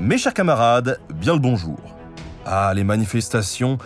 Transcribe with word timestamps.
Mes 0.00 0.16
chers 0.16 0.32
camarades, 0.32 0.98
bien 1.12 1.34
le 1.34 1.38
bonjour. 1.40 1.78
Ah, 2.46 2.72
les 2.74 2.84
manifestations, 2.84 3.76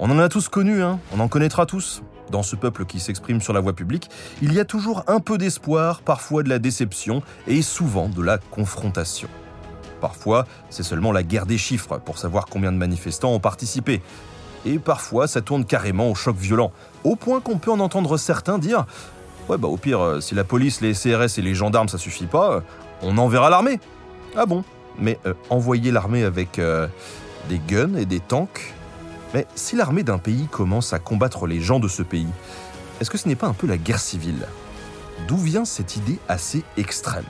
on 0.00 0.10
en 0.10 0.18
a 0.18 0.28
tous 0.28 0.48
connu, 0.48 0.82
hein 0.82 0.98
on 1.12 1.20
en 1.20 1.28
connaîtra 1.28 1.64
tous. 1.64 2.02
Dans 2.28 2.42
ce 2.42 2.56
peuple 2.56 2.84
qui 2.86 2.98
s'exprime 2.98 3.40
sur 3.40 3.52
la 3.52 3.60
voie 3.60 3.72
publique, 3.72 4.10
il 4.42 4.52
y 4.52 4.58
a 4.58 4.64
toujours 4.64 5.04
un 5.06 5.20
peu 5.20 5.38
d'espoir, 5.38 6.00
parfois 6.00 6.42
de 6.42 6.48
la 6.48 6.58
déception 6.58 7.22
et 7.46 7.62
souvent 7.62 8.08
de 8.08 8.20
la 8.20 8.38
confrontation. 8.38 9.28
Parfois, 10.00 10.44
c'est 10.70 10.82
seulement 10.82 11.12
la 11.12 11.22
guerre 11.22 11.46
des 11.46 11.58
chiffres 11.58 11.98
pour 11.98 12.18
savoir 12.18 12.46
combien 12.46 12.72
de 12.72 12.76
manifestants 12.76 13.32
ont 13.32 13.38
participé. 13.38 14.02
Et 14.66 14.80
parfois, 14.80 15.28
ça 15.28 15.40
tourne 15.40 15.64
carrément 15.64 16.10
au 16.10 16.16
choc 16.16 16.36
violent, 16.36 16.72
au 17.04 17.14
point 17.14 17.40
qu'on 17.40 17.58
peut 17.58 17.70
en 17.70 17.78
entendre 17.78 18.16
certains 18.16 18.58
dire 18.58 18.86
Ouais, 19.48 19.56
bah 19.56 19.68
au 19.68 19.76
pire, 19.76 20.00
euh, 20.00 20.20
si 20.20 20.34
la 20.34 20.42
police, 20.42 20.80
les 20.80 20.94
CRS 20.94 21.38
et 21.38 21.42
les 21.42 21.54
gendarmes 21.54 21.88
ça 21.88 21.96
suffit 21.96 22.26
pas, 22.26 22.54
euh, 22.54 22.60
on 23.02 23.18
enverra 23.18 23.50
l'armée. 23.50 23.78
Ah 24.36 24.46
bon? 24.46 24.64
Mais 24.98 25.18
euh, 25.26 25.34
envoyer 25.48 25.90
l'armée 25.90 26.24
avec 26.24 26.58
euh, 26.58 26.86
des 27.48 27.58
guns 27.58 27.94
et 27.94 28.06
des 28.06 28.20
tanks 28.20 28.74
Mais 29.34 29.46
si 29.54 29.76
l'armée 29.76 30.02
d'un 30.02 30.18
pays 30.18 30.48
commence 30.50 30.92
à 30.92 30.98
combattre 30.98 31.46
les 31.46 31.60
gens 31.60 31.80
de 31.80 31.88
ce 31.88 32.02
pays, 32.02 32.28
est-ce 33.00 33.10
que 33.10 33.18
ce 33.18 33.28
n'est 33.28 33.36
pas 33.36 33.46
un 33.46 33.54
peu 33.54 33.66
la 33.66 33.78
guerre 33.78 34.00
civile? 34.00 34.46
D'où 35.28 35.36
vient 35.36 35.64
cette 35.64 35.96
idée 35.96 36.18
assez 36.28 36.64
extrême? 36.76 37.24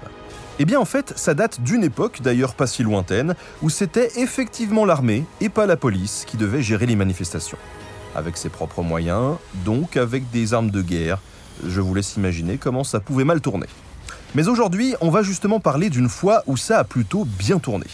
Eh 0.58 0.64
bien 0.64 0.78
en 0.78 0.84
fait, 0.84 1.14
ça 1.16 1.32
date 1.32 1.62
d'une 1.62 1.84
époque, 1.84 2.20
d'ailleurs 2.22 2.54
pas 2.54 2.66
si 2.66 2.82
lointaine, 2.82 3.34
où 3.62 3.70
c'était 3.70 4.10
effectivement 4.20 4.84
l'armée 4.84 5.24
et 5.40 5.48
pas 5.48 5.66
la 5.66 5.76
police 5.76 6.24
qui 6.26 6.36
devait 6.36 6.62
gérer 6.62 6.86
les 6.86 6.96
manifestations. 6.96 7.58
Avec 8.14 8.36
ses 8.36 8.48
propres 8.48 8.82
moyens, 8.82 9.36
donc 9.64 9.96
avec 9.96 10.30
des 10.30 10.52
armes 10.52 10.70
de 10.70 10.82
guerre. 10.82 11.18
Je 11.66 11.80
vous 11.80 11.94
laisse 11.94 12.16
imaginer 12.16 12.58
comment 12.58 12.84
ça 12.84 13.00
pouvait 13.00 13.24
mal 13.24 13.40
tourner. 13.40 13.68
Mais 14.36 14.46
aujourd'hui, 14.46 14.94
on 15.00 15.10
va 15.10 15.22
justement 15.22 15.58
parler 15.58 15.90
d'une 15.90 16.08
fois 16.08 16.44
où 16.46 16.56
ça 16.56 16.78
a 16.78 16.84
plutôt 16.84 17.24
bien 17.24 17.58
tourné. 17.58 17.86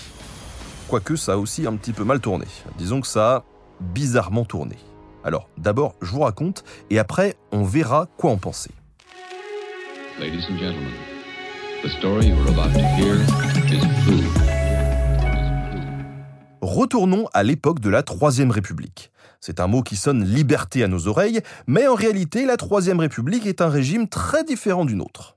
Quoique 0.87 1.17
ça 1.17 1.33
a 1.33 1.37
aussi 1.37 1.67
un 1.67 1.75
petit 1.77 1.95
peu 1.95 2.05
mal 2.05 2.21
tourné. 2.21 2.45
Disons 2.77 3.01
que 3.01 3.07
ça 3.07 3.37
a 3.37 3.45
bizarrement 3.81 4.45
tourné. 4.45 4.77
Alors 5.25 5.49
d'abord, 5.57 5.95
je 6.03 6.11
vous 6.11 6.21
raconte, 6.21 6.63
et 6.91 6.99
après, 6.99 7.37
on 7.53 7.65
verra 7.65 8.07
quoi 8.19 8.31
en 8.31 8.37
penser. 8.37 8.71
Retournons 16.61 17.27
à 17.33 17.43
l'époque 17.43 17.81
de 17.81 17.89
la 17.89 18.03
Troisième 18.03 18.51
République. 18.51 19.11
C'est 19.41 19.59
un 19.59 19.69
mot 19.69 19.83
qui 19.83 19.97
sonne 19.97 20.23
liberté 20.23 20.85
à 20.85 20.89
nos 20.89 21.09
oreilles, 21.09 21.41
mais 21.67 21.87
en 21.87 21.95
réalité, 21.95 22.45
la 22.45 22.59
Troisième 22.59 23.01
République 23.01 23.47
est 23.47 23.63
un 23.63 23.69
régime 23.69 24.07
très 24.07 24.45
différent 24.45 24.85
du 24.85 24.97
nôtre. 24.97 25.36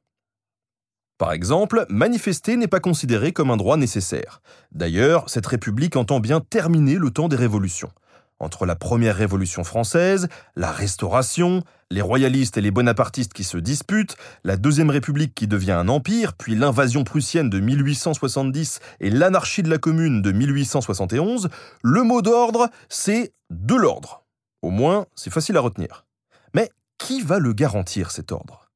Par 1.19 1.33
exemple, 1.33 1.85
manifester 1.89 2.55
n'est 2.55 2.69
pas 2.69 2.79
considéré 2.79 3.33
comme 3.33 3.51
un 3.51 3.57
droit 3.57 3.75
nécessaire. 3.75 4.41
D'ailleurs, 4.71 5.29
cette 5.29 5.45
République 5.45 5.97
entend 5.97 6.21
bien 6.21 6.39
terminer 6.39 6.95
le 6.95 7.11
temps 7.11 7.27
des 7.27 7.35
révolutions. 7.35 7.91
Entre 8.39 8.65
la 8.65 8.77
première 8.77 9.17
Révolution 9.17 9.65
française, 9.65 10.29
la 10.55 10.71
Restauration, 10.71 11.61
les 11.91 11.99
royalistes 11.99 12.55
et 12.55 12.61
les 12.61 12.71
bonapartistes 12.71 13.33
qui 13.33 13.43
se 13.43 13.57
disputent, 13.57 14.15
la 14.45 14.55
Deuxième 14.55 14.89
République 14.89 15.35
qui 15.35 15.45
devient 15.45 15.73
un 15.73 15.89
empire, 15.89 16.31
puis 16.31 16.55
l'invasion 16.55 17.03
prussienne 17.03 17.49
de 17.49 17.59
1870 17.59 18.79
et 19.01 19.09
l'anarchie 19.09 19.61
de 19.61 19.69
la 19.69 19.77
Commune 19.77 20.21
de 20.21 20.31
1871, 20.31 21.49
le 21.83 22.03
mot 22.03 22.21
d'ordre, 22.21 22.69
c'est 22.87 23.33
de 23.49 23.75
l'ordre. 23.75 24.23
Au 24.61 24.69
moins, 24.69 25.05
c'est 25.15 25.33
facile 25.33 25.57
à 25.57 25.61
retenir. 25.61 26.05
Mais 26.53 26.69
qui 26.97 27.21
va 27.21 27.39
le 27.39 27.51
garantir 27.51 28.11
cet 28.11 28.31
ordre? 28.31 28.68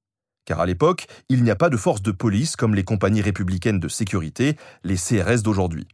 Car 0.46 0.59
à 0.59 0.66
l'époque, 0.66 1.08
il 1.30 1.44
n'y 1.44 1.52
a 1.52 1.56
pas 1.56 1.70
de 1.70 1.78
force 1.78 2.02
de 2.02 2.12
police 2.12 2.56
comme 2.56 2.76
les 2.76 2.84
compagnies 2.84 3.22
républicaines 3.22 3.80
de 3.80 3.88
sécurité, 3.88 4.58
les 4.84 4.96
CRS 4.96 5.42
d'aujourd'hui. 5.42 5.88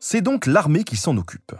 C'est 0.00 0.22
donc 0.22 0.46
l'armée 0.46 0.84
qui 0.84 0.96
s'en 0.96 1.16
occupe. 1.16 1.52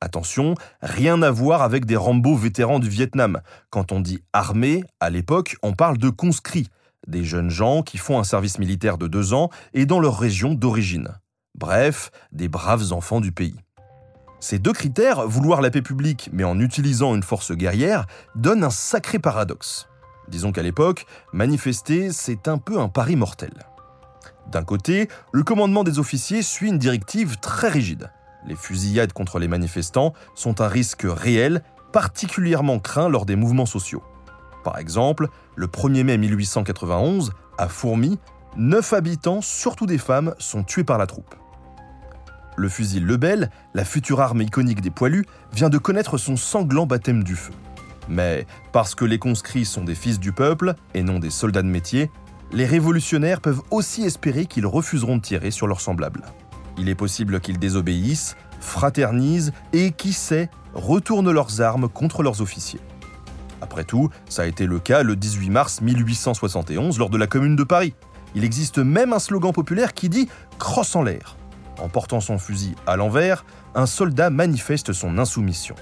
Attention, 0.00 0.54
rien 0.80 1.20
à 1.20 1.30
voir 1.30 1.60
avec 1.60 1.84
des 1.84 1.96
Rambo 1.96 2.34
vétérans 2.34 2.78
du 2.78 2.88
Vietnam. 2.88 3.42
Quand 3.68 3.92
on 3.92 4.00
dit 4.00 4.22
armée, 4.32 4.84
à 4.98 5.10
l'époque, 5.10 5.56
on 5.62 5.74
parle 5.74 5.98
de 5.98 6.08
conscrits, 6.08 6.68
des 7.06 7.24
jeunes 7.24 7.50
gens 7.50 7.82
qui 7.82 7.98
font 7.98 8.18
un 8.18 8.24
service 8.24 8.58
militaire 8.58 8.96
de 8.96 9.08
deux 9.08 9.34
ans 9.34 9.50
et 9.74 9.84
dans 9.84 10.00
leur 10.00 10.18
région 10.18 10.54
d'origine. 10.54 11.08
Bref, 11.58 12.10
des 12.32 12.48
braves 12.48 12.92
enfants 12.92 13.20
du 13.20 13.32
pays. 13.32 13.56
Ces 14.40 14.58
deux 14.58 14.72
critères, 14.72 15.28
vouloir 15.28 15.60
la 15.60 15.70
paix 15.70 15.82
publique 15.82 16.30
mais 16.32 16.44
en 16.44 16.58
utilisant 16.58 17.14
une 17.14 17.22
force 17.22 17.52
guerrière, 17.52 18.06
donnent 18.34 18.64
un 18.64 18.70
sacré 18.70 19.18
paradoxe. 19.18 19.86
Disons 20.28 20.50
qu'à 20.52 20.62
l'époque, 20.62 21.06
manifester, 21.32 22.10
c'est 22.12 22.48
un 22.48 22.56
peu 22.56 22.80
un 22.80 22.88
pari 22.88 23.16
mortel. 23.16 23.52
D'un 24.50 24.64
côté, 24.64 25.08
le 25.32 25.42
commandement 25.42 25.84
des 25.84 25.98
officiers 25.98 26.42
suit 26.42 26.68
une 26.68 26.78
directive 26.78 27.38
très 27.38 27.68
rigide. 27.68 28.10
Les 28.46 28.56
fusillades 28.56 29.12
contre 29.12 29.38
les 29.38 29.48
manifestants 29.48 30.14
sont 30.34 30.60
un 30.60 30.68
risque 30.68 31.04
réel, 31.04 31.62
particulièrement 31.92 32.78
craint 32.78 33.08
lors 33.08 33.26
des 33.26 33.36
mouvements 33.36 33.66
sociaux. 33.66 34.02
Par 34.64 34.78
exemple, 34.78 35.28
le 35.56 35.66
1er 35.66 36.04
mai 36.04 36.16
1891, 36.16 37.32
à 37.58 37.68
Fourmi, 37.68 38.18
9 38.56 38.92
habitants, 38.92 39.40
surtout 39.42 39.86
des 39.86 39.98
femmes, 39.98 40.34
sont 40.38 40.64
tués 40.64 40.84
par 40.84 40.98
la 40.98 41.06
troupe. 41.06 41.34
Le 42.60 42.68
fusil 42.68 43.00
Lebel, 43.00 43.48
la 43.72 43.86
future 43.86 44.20
arme 44.20 44.42
iconique 44.42 44.82
des 44.82 44.90
poilus, 44.90 45.24
vient 45.54 45.70
de 45.70 45.78
connaître 45.78 46.18
son 46.18 46.36
sanglant 46.36 46.84
baptême 46.84 47.24
du 47.24 47.34
feu. 47.34 47.54
Mais 48.06 48.46
parce 48.70 48.94
que 48.94 49.06
les 49.06 49.18
conscrits 49.18 49.64
sont 49.64 49.82
des 49.82 49.94
fils 49.94 50.20
du 50.20 50.32
peuple 50.32 50.74
et 50.92 51.02
non 51.02 51.20
des 51.20 51.30
soldats 51.30 51.62
de 51.62 51.68
métier, 51.68 52.10
les 52.52 52.66
révolutionnaires 52.66 53.40
peuvent 53.40 53.62
aussi 53.70 54.04
espérer 54.04 54.44
qu'ils 54.44 54.66
refuseront 54.66 55.16
de 55.16 55.22
tirer 55.22 55.50
sur 55.50 55.68
leurs 55.68 55.80
semblables. 55.80 56.26
Il 56.76 56.90
est 56.90 56.94
possible 56.94 57.40
qu'ils 57.40 57.58
désobéissent, 57.58 58.36
fraternisent 58.60 59.52
et, 59.72 59.92
qui 59.92 60.12
sait, 60.12 60.50
retournent 60.74 61.30
leurs 61.30 61.62
armes 61.62 61.88
contre 61.88 62.22
leurs 62.22 62.42
officiers. 62.42 62.80
Après 63.62 63.84
tout, 63.84 64.10
ça 64.28 64.42
a 64.42 64.46
été 64.46 64.66
le 64.66 64.80
cas 64.80 65.02
le 65.02 65.16
18 65.16 65.48
mars 65.48 65.80
1871 65.80 66.98
lors 66.98 67.08
de 67.08 67.16
la 67.16 67.26
Commune 67.26 67.56
de 67.56 67.64
Paris. 67.64 67.94
Il 68.34 68.44
existe 68.44 68.76
même 68.76 69.14
un 69.14 69.18
slogan 69.18 69.54
populaire 69.54 69.94
qui 69.94 70.10
dit 70.10 70.28
Crosse 70.58 70.94
en 70.94 71.02
l'air. 71.02 71.38
En 71.80 71.88
portant 71.88 72.20
son 72.20 72.38
fusil 72.38 72.74
à 72.86 72.96
l'envers, 72.96 73.44
un 73.74 73.86
soldat 73.86 74.30
manifeste 74.30 74.92
son 74.92 75.18
insoumission. 75.18 75.74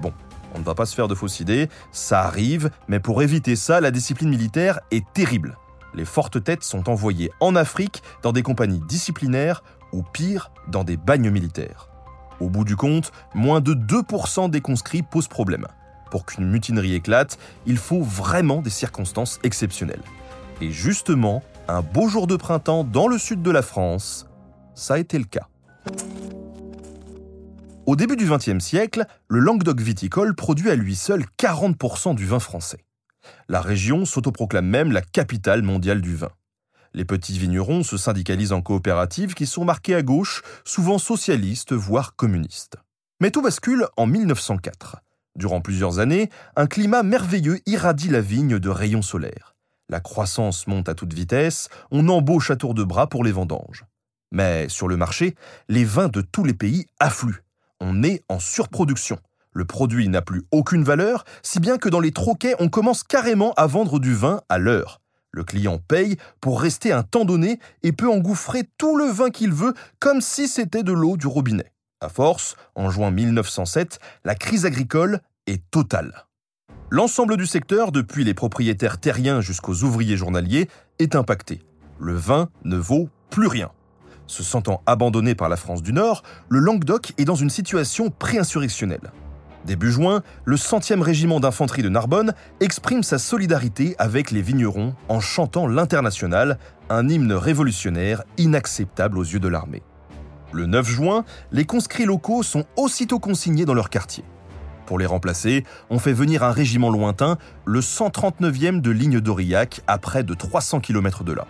Bon, 0.00 0.12
on 0.54 0.58
ne 0.58 0.64
va 0.64 0.74
pas 0.74 0.86
se 0.86 0.94
faire 0.94 1.08
de 1.08 1.14
fausses 1.14 1.40
idées, 1.40 1.68
ça 1.92 2.22
arrive, 2.22 2.70
mais 2.88 3.00
pour 3.00 3.22
éviter 3.22 3.56
ça, 3.56 3.80
la 3.80 3.90
discipline 3.90 4.30
militaire 4.30 4.80
est 4.90 5.04
terrible 5.12 5.56
les 5.94 6.04
fortes 6.04 6.42
têtes 6.42 6.64
sont 6.64 6.88
envoyées 6.88 7.30
en 7.40 7.56
Afrique 7.56 8.02
dans 8.22 8.32
des 8.32 8.42
compagnies 8.42 8.80
disciplinaires 8.80 9.62
ou 9.92 10.02
pire, 10.02 10.50
dans 10.68 10.84
des 10.84 10.96
bagnes 10.96 11.30
militaires. 11.30 11.88
Au 12.40 12.48
bout 12.48 12.64
du 12.64 12.76
compte, 12.76 13.12
moins 13.34 13.60
de 13.60 13.74
2% 13.74 14.50
des 14.50 14.60
conscrits 14.60 15.02
posent 15.02 15.28
problème. 15.28 15.66
Pour 16.10 16.26
qu'une 16.26 16.50
mutinerie 16.50 16.94
éclate, 16.94 17.38
il 17.66 17.76
faut 17.76 18.02
vraiment 18.02 18.60
des 18.60 18.70
circonstances 18.70 19.38
exceptionnelles. 19.44 20.02
Et 20.60 20.70
justement, 20.70 21.42
un 21.68 21.80
beau 21.80 22.08
jour 22.08 22.26
de 22.26 22.36
printemps 22.36 22.84
dans 22.84 23.08
le 23.08 23.18
sud 23.18 23.42
de 23.42 23.50
la 23.50 23.62
France, 23.62 24.26
ça 24.74 24.94
a 24.94 24.98
été 24.98 25.18
le 25.18 25.24
cas. 25.24 25.48
Au 27.86 27.96
début 27.96 28.16
du 28.16 28.26
XXe 28.26 28.64
siècle, 28.64 29.04
le 29.28 29.40
Languedoc 29.40 29.80
viticole 29.80 30.34
produit 30.34 30.70
à 30.70 30.74
lui 30.74 30.96
seul 30.96 31.24
40% 31.38 32.14
du 32.14 32.24
vin 32.24 32.38
français. 32.40 32.84
La 33.48 33.60
région 33.60 34.04
s'autoproclame 34.04 34.66
même 34.66 34.92
la 34.92 35.02
capitale 35.02 35.62
mondiale 35.62 36.00
du 36.00 36.14
vin. 36.14 36.30
Les 36.94 37.04
petits 37.04 37.38
vignerons 37.38 37.82
se 37.82 37.96
syndicalisent 37.96 38.52
en 38.52 38.62
coopératives 38.62 39.34
qui 39.34 39.46
sont 39.46 39.64
marquées 39.64 39.96
à 39.96 40.02
gauche, 40.02 40.42
souvent 40.64 40.98
socialistes, 40.98 41.72
voire 41.72 42.14
communistes. 42.16 42.76
Mais 43.20 43.30
tout 43.30 43.42
bascule 43.42 43.86
en 43.96 44.06
1904. 44.06 44.98
Durant 45.36 45.60
plusieurs 45.60 45.98
années, 45.98 46.30
un 46.56 46.66
climat 46.66 47.02
merveilleux 47.02 47.60
irradie 47.66 48.08
la 48.08 48.20
vigne 48.20 48.58
de 48.58 48.68
rayons 48.68 49.02
solaires. 49.02 49.56
La 49.90 50.00
croissance 50.00 50.66
monte 50.66 50.88
à 50.88 50.94
toute 50.94 51.12
vitesse, 51.12 51.68
on 51.90 52.08
embauche 52.08 52.50
à 52.50 52.56
tour 52.56 52.74
de 52.74 52.84
bras 52.84 53.08
pour 53.08 53.24
les 53.24 53.32
vendanges. 53.32 53.84
Mais 54.34 54.68
sur 54.68 54.88
le 54.88 54.96
marché, 54.96 55.36
les 55.68 55.84
vins 55.84 56.08
de 56.08 56.20
tous 56.20 56.42
les 56.42 56.54
pays 56.54 56.86
affluent. 56.98 57.44
On 57.80 58.02
est 58.02 58.24
en 58.28 58.40
surproduction. 58.40 59.20
Le 59.52 59.64
produit 59.64 60.08
n'a 60.08 60.22
plus 60.22 60.42
aucune 60.50 60.82
valeur, 60.82 61.24
si 61.42 61.60
bien 61.60 61.78
que 61.78 61.88
dans 61.88 62.00
les 62.00 62.10
troquets, 62.10 62.56
on 62.58 62.68
commence 62.68 63.04
carrément 63.04 63.52
à 63.56 63.68
vendre 63.68 64.00
du 64.00 64.12
vin 64.12 64.42
à 64.48 64.58
l'heure. 64.58 65.00
Le 65.30 65.44
client 65.44 65.78
paye 65.78 66.16
pour 66.40 66.60
rester 66.60 66.90
un 66.90 67.04
temps 67.04 67.24
donné 67.24 67.60
et 67.84 67.92
peut 67.92 68.10
engouffrer 68.10 68.64
tout 68.76 68.96
le 68.96 69.04
vin 69.04 69.30
qu'il 69.30 69.52
veut 69.52 69.72
comme 70.00 70.20
si 70.20 70.48
c'était 70.48 70.82
de 70.82 70.92
l'eau 70.92 71.16
du 71.16 71.28
robinet. 71.28 71.70
À 72.00 72.08
force, 72.08 72.56
en 72.74 72.90
juin 72.90 73.12
1907, 73.12 74.00
la 74.24 74.34
crise 74.34 74.66
agricole 74.66 75.20
est 75.46 75.62
totale. 75.70 76.26
L'ensemble 76.90 77.36
du 77.36 77.46
secteur, 77.46 77.92
depuis 77.92 78.24
les 78.24 78.34
propriétaires 78.34 78.98
terriens 78.98 79.40
jusqu'aux 79.40 79.84
ouvriers 79.84 80.16
journaliers, 80.16 80.68
est 80.98 81.14
impacté. 81.14 81.62
Le 82.00 82.14
vin 82.14 82.48
ne 82.64 82.76
vaut 82.76 83.08
plus 83.30 83.46
rien. 83.46 83.70
Se 84.26 84.42
sentant 84.42 84.82
abandonné 84.86 85.34
par 85.34 85.48
la 85.48 85.56
France 85.56 85.82
du 85.82 85.92
Nord, 85.92 86.22
le 86.48 86.58
Languedoc 86.58 87.12
est 87.18 87.24
dans 87.24 87.34
une 87.34 87.50
situation 87.50 88.10
pré-insurrectionnelle. 88.10 89.12
Début 89.66 89.90
juin, 89.90 90.22
le 90.44 90.56
100e 90.56 91.00
régiment 91.00 91.40
d'infanterie 91.40 91.82
de 91.82 91.88
Narbonne 91.88 92.34
exprime 92.60 93.02
sa 93.02 93.18
solidarité 93.18 93.94
avec 93.98 94.30
les 94.30 94.42
vignerons 94.42 94.94
en 95.08 95.20
chantant 95.20 95.66
l'International, 95.66 96.58
un 96.90 97.08
hymne 97.08 97.32
révolutionnaire 97.32 98.24
inacceptable 98.36 99.18
aux 99.18 99.24
yeux 99.24 99.40
de 99.40 99.48
l'armée. 99.48 99.82
Le 100.52 100.66
9 100.66 100.86
juin, 100.86 101.24
les 101.50 101.64
conscrits 101.64 102.04
locaux 102.04 102.42
sont 102.42 102.64
aussitôt 102.76 103.18
consignés 103.18 103.64
dans 103.64 103.74
leur 103.74 103.88
quartier. 103.88 104.24
Pour 104.86 104.98
les 104.98 105.06
remplacer, 105.06 105.64
on 105.88 105.98
fait 105.98 106.12
venir 106.12 106.42
un 106.42 106.52
régiment 106.52 106.90
lointain, 106.90 107.38
le 107.64 107.80
139e 107.80 108.82
de 108.82 108.90
ligne 108.90 109.20
d'Aurillac, 109.20 109.80
à 109.86 109.96
près 109.96 110.24
de 110.24 110.34
300 110.34 110.80
km 110.80 111.24
de 111.24 111.32
là. 111.32 111.46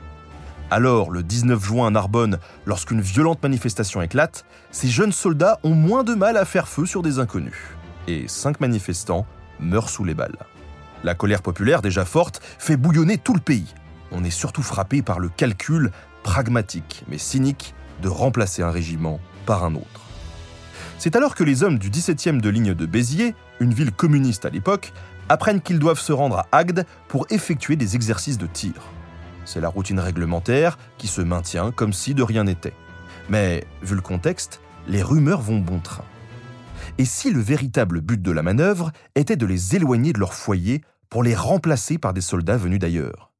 Alors, 0.70 1.10
le 1.10 1.22
19 1.22 1.62
juin 1.62 1.88
à 1.88 1.90
Narbonne, 1.90 2.38
lorsqu'une 2.64 3.00
violente 3.00 3.42
manifestation 3.42 4.00
éclate, 4.02 4.44
ces 4.70 4.88
jeunes 4.88 5.12
soldats 5.12 5.60
ont 5.62 5.74
moins 5.74 6.04
de 6.04 6.14
mal 6.14 6.36
à 6.36 6.44
faire 6.44 6.68
feu 6.68 6.86
sur 6.86 7.02
des 7.02 7.18
inconnus. 7.18 7.76
Et 8.08 8.26
cinq 8.28 8.60
manifestants 8.60 9.26
meurent 9.60 9.90
sous 9.90 10.04
les 10.04 10.14
balles. 10.14 10.38
La 11.04 11.14
colère 11.14 11.42
populaire, 11.42 11.82
déjà 11.82 12.04
forte, 12.04 12.40
fait 12.58 12.76
bouillonner 12.76 13.18
tout 13.18 13.34
le 13.34 13.40
pays. 13.40 13.74
On 14.10 14.24
est 14.24 14.30
surtout 14.30 14.62
frappé 14.62 15.02
par 15.02 15.18
le 15.18 15.28
calcul 15.28 15.90
pragmatique 16.22 17.04
mais 17.08 17.18
cynique 17.18 17.74
de 18.02 18.08
remplacer 18.08 18.62
un 18.62 18.70
régiment 18.70 19.20
par 19.44 19.64
un 19.64 19.74
autre. 19.74 20.00
C'est 20.98 21.16
alors 21.16 21.34
que 21.34 21.44
les 21.44 21.62
hommes 21.62 21.78
du 21.78 21.90
17e 21.90 22.40
de 22.40 22.48
ligne 22.48 22.74
de 22.74 22.86
Béziers, 22.86 23.34
une 23.60 23.74
ville 23.74 23.92
communiste 23.92 24.46
à 24.46 24.50
l'époque, 24.50 24.92
apprennent 25.28 25.60
qu'ils 25.60 25.78
doivent 25.78 26.00
se 26.00 26.12
rendre 26.12 26.38
à 26.38 26.46
Agde 26.52 26.86
pour 27.08 27.26
effectuer 27.30 27.76
des 27.76 27.94
exercices 27.96 28.38
de 28.38 28.46
tir. 28.46 28.74
C'est 29.44 29.60
la 29.60 29.68
routine 29.68 30.00
réglementaire 30.00 30.78
qui 30.98 31.06
se 31.06 31.20
maintient 31.20 31.70
comme 31.70 31.92
si 31.92 32.14
de 32.14 32.22
rien 32.22 32.44
n'était. 32.44 32.74
Mais, 33.28 33.64
vu 33.82 33.94
le 33.94 34.00
contexte, 34.00 34.60
les 34.88 35.02
rumeurs 35.02 35.40
vont 35.40 35.58
bon 35.58 35.80
train. 35.80 36.04
Et 36.98 37.04
si 37.04 37.30
le 37.30 37.40
véritable 37.40 38.00
but 38.00 38.20
de 38.20 38.30
la 38.30 38.42
manœuvre 38.42 38.92
était 39.14 39.36
de 39.36 39.46
les 39.46 39.76
éloigner 39.76 40.12
de 40.12 40.20
leur 40.20 40.34
foyer 40.34 40.82
pour 41.08 41.22
les 41.22 41.34
remplacer 41.34 41.98
par 41.98 42.12
des 42.12 42.20
soldats 42.20 42.56
venus 42.56 42.78
d'ailleurs? 42.78 43.32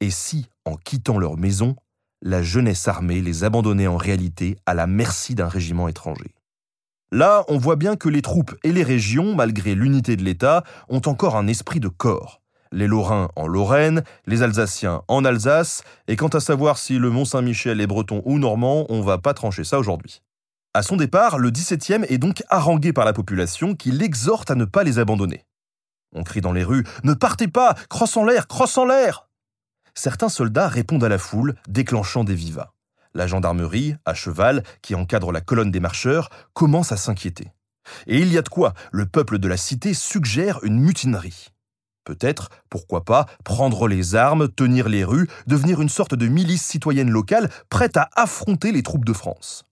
Et 0.00 0.10
si, 0.10 0.46
en 0.64 0.76
quittant 0.76 1.18
leur 1.18 1.36
maison, 1.36 1.76
la 2.22 2.42
jeunesse 2.42 2.88
armée 2.88 3.20
les 3.20 3.44
abandonnait 3.44 3.86
en 3.86 3.96
réalité 3.96 4.56
à 4.66 4.74
la 4.74 4.86
merci 4.86 5.34
d'un 5.34 5.48
régiment 5.48 5.88
étranger? 5.88 6.34
Là, 7.12 7.44
on 7.48 7.58
voit 7.58 7.76
bien 7.76 7.96
que 7.96 8.08
les 8.08 8.22
troupes 8.22 8.56
et 8.64 8.72
les 8.72 8.82
régions, 8.82 9.34
malgré 9.34 9.74
l'unité 9.74 10.16
de 10.16 10.24
l'État, 10.24 10.64
ont 10.88 11.02
encore 11.06 11.36
un 11.36 11.46
esprit 11.46 11.78
de 11.78 11.88
corps 11.88 12.42
les 12.72 12.86
Lorrains 12.86 13.28
en 13.36 13.46
Lorraine, 13.46 14.02
les 14.26 14.42
Alsaciens 14.42 15.02
en 15.08 15.24
Alsace, 15.24 15.82
et 16.08 16.16
quant 16.16 16.28
à 16.28 16.40
savoir 16.40 16.78
si 16.78 16.98
le 16.98 17.10
Mont-Saint-Michel 17.10 17.80
est 17.80 17.86
breton 17.86 18.22
ou 18.24 18.38
normand, 18.38 18.86
on 18.88 19.00
va 19.00 19.18
pas 19.18 19.34
trancher 19.34 19.64
ça 19.64 19.78
aujourd'hui. 19.78 20.22
À 20.74 20.82
son 20.82 20.96
départ, 20.96 21.38
le 21.38 21.50
17e 21.50 22.04
est 22.08 22.18
donc 22.18 22.42
harangué 22.50 22.92
par 22.92 23.04
la 23.04 23.12
population 23.12 23.74
qui 23.74 23.90
l'exhorte 23.90 24.50
à 24.50 24.54
ne 24.54 24.66
pas 24.66 24.84
les 24.84 24.98
abandonner. 24.98 25.46
On 26.14 26.22
crie 26.22 26.40
dans 26.40 26.52
les 26.52 26.64
rues 26.64 26.84
Ne 27.02 27.14
partez 27.14 27.48
pas 27.48 27.74
Crosse 27.88 28.16
en 28.16 28.24
l'air 28.24 28.46
Crosse 28.46 28.76
en 28.78 28.84
l'air 28.84 29.28
Certains 29.94 30.28
soldats 30.28 30.68
répondent 30.68 31.04
à 31.04 31.08
la 31.08 31.18
foule, 31.18 31.54
déclenchant 31.68 32.24
des 32.24 32.34
vivas. 32.34 32.72
La 33.14 33.26
gendarmerie, 33.26 33.96
à 34.04 34.12
cheval, 34.12 34.62
qui 34.82 34.94
encadre 34.94 35.32
la 35.32 35.40
colonne 35.40 35.70
des 35.70 35.80
marcheurs, 35.80 36.28
commence 36.52 36.92
à 36.92 36.98
s'inquiéter. 36.98 37.50
Et 38.06 38.18
il 38.18 38.30
y 38.30 38.36
a 38.36 38.42
de 38.42 38.48
quoi, 38.50 38.74
le 38.92 39.06
peuple 39.06 39.38
de 39.38 39.48
la 39.48 39.56
cité 39.56 39.94
suggère 39.94 40.62
une 40.62 40.78
mutinerie. 40.78 41.48
Peut-être, 42.06 42.50
pourquoi 42.70 43.04
pas, 43.04 43.26
prendre 43.44 43.88
les 43.88 44.14
armes, 44.14 44.48
tenir 44.48 44.88
les 44.88 45.04
rues, 45.04 45.28
devenir 45.48 45.82
une 45.82 45.88
sorte 45.88 46.14
de 46.14 46.28
milice 46.28 46.64
citoyenne 46.64 47.10
locale 47.10 47.50
prête 47.68 47.96
à 47.96 48.08
affronter 48.14 48.70
les 48.70 48.84
troupes 48.84 49.04
de 49.04 49.12
France. 49.12 49.64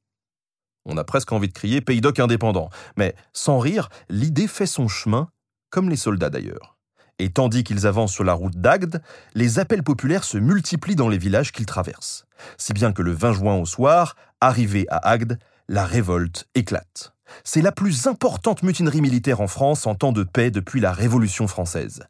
On 0.84 0.96
a 0.98 1.04
presque 1.04 1.31
envie 1.31 1.46
de 1.46 1.52
crier 1.52 1.81
pays 1.81 2.00
doc 2.00 2.19
indépendant, 2.19 2.70
mais 2.96 3.14
sans 3.32 3.60
rire, 3.60 3.88
l'idée 4.08 4.48
fait 4.48 4.66
son 4.66 4.88
chemin, 4.88 5.28
comme 5.70 5.88
les 5.88 5.96
soldats 5.96 6.28
d'ailleurs. 6.28 6.76
Et 7.20 7.31
tandis 7.31 7.62
qu'ils 7.62 7.86
avancent 7.86 8.12
sur 8.12 8.25
la 8.25 8.34
route 8.34 8.56
d'Agde, 8.56 9.00
les 9.34 9.60
appels 9.60 9.84
populaires 9.84 10.25
se 10.25 10.37
multiplient 10.37 10.96
dans 10.96 11.08
les 11.08 11.19
villages 11.19 11.52
qu'ils 11.52 11.66
traversent. 11.66 12.26
Si 12.58 12.72
bien 12.72 12.92
que 12.92 13.02
le 13.02 13.12
20 13.12 13.32
juin 13.34 13.54
au 13.54 13.64
soir, 13.64 14.16
arrivé 14.40 14.87
à 14.90 15.08
Agde, 15.08 15.38
la 15.69 15.87
révolte 15.87 16.48
éclate. 16.56 17.13
C'est 17.44 17.62
la 17.62 17.73
plus 17.73 18.06
importante 18.06 18.62
mutinerie 18.62 19.00
militaire 19.00 19.41
en 19.41 19.47
France 19.47 19.87
en 19.87 19.94
temps 19.94 20.12
de 20.12 20.23
paix 20.23 20.50
depuis 20.50 20.81
la 20.81 20.93
Révolution 20.93 21.47
française. 21.49 22.03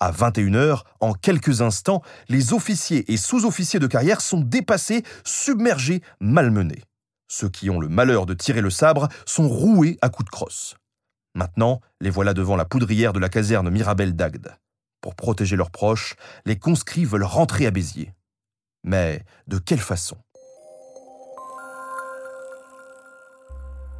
À 0.00 0.12
21h, 0.12 0.82
en 1.00 1.12
quelques 1.12 1.62
instants, 1.62 2.02
les 2.28 2.52
officiers 2.52 3.10
et 3.12 3.16
sous-officiers 3.16 3.80
de 3.80 3.86
carrière 3.86 4.20
sont 4.20 4.40
dépassés, 4.40 5.02
submergés, 5.24 6.02
malmenés. 6.20 6.82
Ceux 7.28 7.48
qui 7.48 7.70
ont 7.70 7.80
le 7.80 7.88
malheur 7.88 8.26
de 8.26 8.34
tirer 8.34 8.60
le 8.60 8.70
sabre 8.70 9.08
sont 9.26 9.48
roués 9.48 9.98
à 10.02 10.08
coups 10.08 10.26
de 10.26 10.30
crosse. 10.30 10.76
Maintenant, 11.34 11.80
les 12.00 12.10
voilà 12.10 12.34
devant 12.34 12.56
la 12.56 12.66
poudrière 12.66 13.12
de 13.12 13.18
la 13.18 13.30
caserne 13.30 13.70
Mirabel 13.70 14.14
d'Agde. 14.14 14.54
Pour 15.00 15.14
protéger 15.14 15.56
leurs 15.56 15.70
proches, 15.70 16.14
les 16.44 16.58
conscrits 16.58 17.06
veulent 17.06 17.24
rentrer 17.24 17.66
à 17.66 17.70
Béziers. 17.70 18.12
Mais 18.84 19.24
de 19.46 19.58
quelle 19.58 19.80
façon? 19.80 20.18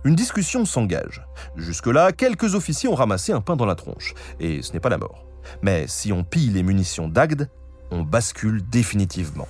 Une 0.04 0.16
discussion 0.16 0.64
s'engage. 0.64 1.24
Jusque-là, 1.56 2.12
quelques 2.12 2.54
officiers 2.54 2.88
ont 2.88 2.94
ramassé 2.94 3.32
un 3.32 3.40
pain 3.40 3.54
dans 3.54 3.66
la 3.66 3.76
tronche, 3.76 4.14
et 4.40 4.62
ce 4.62 4.72
n'est 4.72 4.80
pas 4.80 4.88
la 4.88 4.98
mort. 4.98 5.24
Mais 5.62 5.86
si 5.86 6.12
on 6.12 6.24
pille 6.24 6.50
les 6.50 6.62
munitions 6.62 7.08
d'Agde, 7.08 7.48
on 7.90 8.02
bascule 8.02 8.62
définitivement. 8.68 9.46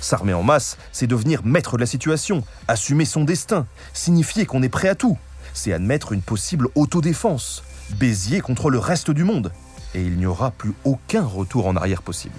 S'armer 0.00 0.32
en 0.32 0.42
masse, 0.42 0.78
c'est 0.92 1.06
devenir 1.06 1.44
maître 1.44 1.76
de 1.76 1.80
la 1.80 1.86
situation, 1.86 2.42
assumer 2.68 3.04
son 3.04 3.24
destin, 3.24 3.66
signifier 3.92 4.46
qu'on 4.46 4.62
est 4.62 4.70
prêt 4.70 4.88
à 4.88 4.94
tout. 4.94 5.18
C'est 5.52 5.74
admettre 5.74 6.12
une 6.12 6.22
possible 6.22 6.68
autodéfense, 6.74 7.62
Béziers 7.98 8.40
contre 8.40 8.70
le 8.70 8.78
reste 8.78 9.10
du 9.10 9.24
monde. 9.24 9.52
Et 9.94 10.02
il 10.02 10.16
n'y 10.16 10.26
aura 10.26 10.52
plus 10.52 10.72
aucun 10.84 11.24
retour 11.24 11.66
en 11.66 11.76
arrière 11.76 12.02
possible. 12.02 12.38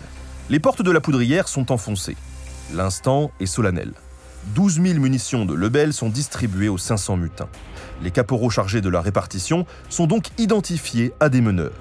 Les 0.49 0.59
portes 0.59 0.81
de 0.81 0.91
la 0.91 1.01
poudrière 1.01 1.47
sont 1.47 1.71
enfoncées. 1.71 2.15
L'instant 2.73 3.31
est 3.39 3.45
solennel. 3.45 3.94
12 4.56 4.81
000 4.81 5.00
munitions 5.00 5.45
de 5.45 5.54
Lebel 5.54 5.94
sont 5.94 6.10
distribuées 6.10 6.69
aux 6.69 6.78
500 6.78 7.18
mutins. 7.18 7.50
Les 8.02 8.12
caporaux 8.12 8.50
chargés 8.50 8.81
de 8.81 8.90
la 8.90 9.02
répartition 9.02 9.66
sont 9.90 10.07
donc 10.07 10.28
identifiés 10.38 11.14
à 11.19 11.30
des 11.30 11.42
meneurs. 11.42 11.71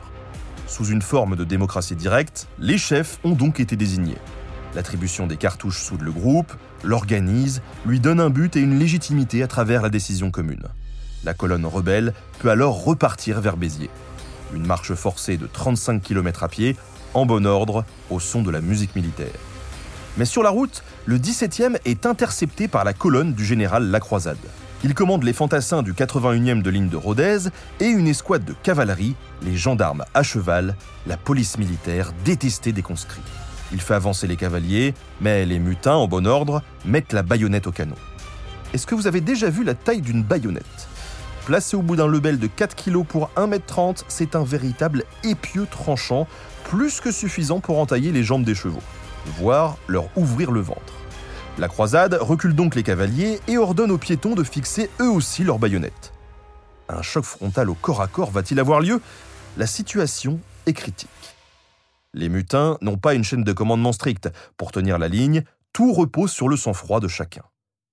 Sous 0.66 0.86
une 0.86 1.02
forme 1.02 1.34
de 1.34 1.44
démocratie 1.44 1.96
directe, 1.96 2.46
les 2.58 2.78
chefs 2.78 3.18
ont 3.24 3.32
donc 3.32 3.58
été 3.58 3.76
désignés. 3.76 4.18
L'attribution 4.74 5.26
des 5.26 5.36
cartouches 5.36 5.82
soude 5.82 6.02
le 6.02 6.12
groupe, 6.12 6.52
l'organise, 6.84 7.60
lui 7.86 7.98
donne 7.98 8.20
un 8.20 8.30
but 8.30 8.54
et 8.54 8.60
une 8.60 8.78
légitimité 8.78 9.42
à 9.42 9.48
travers 9.48 9.82
la 9.82 9.88
décision 9.88 10.30
commune. 10.30 10.68
La 11.24 11.34
colonne 11.34 11.66
rebelle 11.66 12.14
peut 12.38 12.50
alors 12.50 12.84
repartir 12.84 13.40
vers 13.40 13.56
Béziers. 13.56 13.90
Une 14.54 14.66
marche 14.66 14.94
forcée 14.94 15.36
de 15.36 15.46
35 15.46 16.02
km 16.02 16.44
à 16.44 16.48
pied, 16.48 16.76
en 17.14 17.26
bon 17.26 17.46
ordre, 17.46 17.84
au 18.10 18.20
son 18.20 18.42
de 18.42 18.50
la 18.50 18.60
musique 18.60 18.94
militaire. 18.94 19.32
Mais 20.16 20.24
sur 20.24 20.42
la 20.42 20.50
route, 20.50 20.82
le 21.06 21.18
17e 21.18 21.78
est 21.84 22.04
intercepté 22.04 22.68
par 22.68 22.84
la 22.84 22.92
colonne 22.92 23.32
du 23.32 23.44
général 23.44 23.90
Lacroisade. 23.90 24.38
Il 24.82 24.94
commande 24.94 25.22
les 25.24 25.32
fantassins 25.32 25.82
du 25.82 25.92
81e 25.92 26.62
de 26.62 26.70
ligne 26.70 26.88
de 26.88 26.96
Rodez 26.96 27.48
et 27.80 27.86
une 27.86 28.08
escouade 28.08 28.44
de 28.44 28.54
cavalerie, 28.62 29.14
les 29.42 29.56
gendarmes 29.56 30.04
à 30.14 30.22
cheval, 30.22 30.74
la 31.06 31.16
police 31.16 31.58
militaire 31.58 32.12
détestée 32.24 32.72
des 32.72 32.82
conscrits. 32.82 33.20
Il 33.72 33.80
fait 33.80 33.94
avancer 33.94 34.26
les 34.26 34.36
cavaliers, 34.36 34.94
mais 35.20 35.46
les 35.46 35.58
mutins, 35.58 35.94
en 35.94 36.08
bon 36.08 36.26
ordre, 36.26 36.62
mettent 36.84 37.12
la 37.12 37.22
baïonnette 37.22 37.68
au 37.68 37.72
canon. 37.72 37.94
Est-ce 38.74 38.86
que 38.86 38.94
vous 38.94 39.06
avez 39.06 39.20
déjà 39.20 39.48
vu 39.48 39.64
la 39.64 39.74
taille 39.74 40.00
d'une 40.00 40.24
baïonnette? 40.24 40.88
Placé 41.46 41.76
au 41.76 41.82
bout 41.82 41.96
d'un 41.96 42.08
lebel 42.08 42.38
de 42.38 42.46
4 42.48 42.74
kg 42.74 43.04
pour 43.04 43.30
1m30, 43.36 44.04
c'est 44.08 44.34
un 44.34 44.44
véritable 44.44 45.04
épieu 45.24 45.66
tranchant, 45.70 46.26
plus 46.64 47.00
que 47.00 47.12
suffisant 47.12 47.60
pour 47.60 47.78
entailler 47.78 48.12
les 48.12 48.24
jambes 48.24 48.44
des 48.44 48.54
chevaux 48.54 48.82
voire 49.38 49.76
leur 49.86 50.08
ouvrir 50.16 50.50
le 50.50 50.60
ventre. 50.60 50.94
La 51.58 51.68
croisade 51.68 52.16
recule 52.20 52.54
donc 52.54 52.74
les 52.74 52.82
cavaliers 52.82 53.40
et 53.48 53.58
ordonne 53.58 53.90
aux 53.90 53.98
piétons 53.98 54.34
de 54.34 54.44
fixer 54.44 54.90
eux 55.00 55.10
aussi 55.10 55.44
leurs 55.44 55.58
baïonnettes. 55.58 56.12
Un 56.88 57.02
choc 57.02 57.24
frontal 57.24 57.70
au 57.70 57.74
corps 57.74 58.00
à 58.00 58.08
corps 58.08 58.30
va-t-il 58.30 58.58
avoir 58.60 58.80
lieu? 58.80 59.00
La 59.56 59.66
situation 59.66 60.40
est 60.66 60.72
critique. 60.72 61.08
Les 62.14 62.28
mutins 62.28 62.78
n'ont 62.80 62.96
pas 62.96 63.14
une 63.14 63.24
chaîne 63.24 63.44
de 63.44 63.52
commandement 63.52 63.92
stricte. 63.92 64.28
Pour 64.56 64.72
tenir 64.72 64.98
la 64.98 65.08
ligne, 65.08 65.44
tout 65.72 65.92
repose 65.92 66.32
sur 66.32 66.48
le 66.48 66.56
sang-froid 66.56 67.00
de 67.00 67.08
chacun. 67.08 67.44